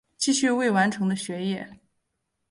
[0.17, 1.79] 继续未完成的学业